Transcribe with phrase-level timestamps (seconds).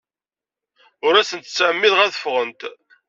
[1.05, 2.61] Ur asent-ttɛemmideɣ ad ffɣent.